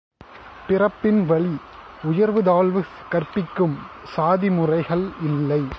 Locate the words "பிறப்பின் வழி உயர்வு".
0.67-2.41